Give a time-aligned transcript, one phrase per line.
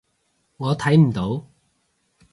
[0.57, 1.45] 我睇唔到